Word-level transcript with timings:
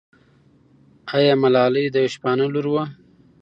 آیا 1.15 1.33
ملالۍ 1.43 1.85
د 1.91 1.95
یوه 2.03 2.11
شپانه 2.13 2.45
لور 2.53 2.65
وه؟ 2.73 2.83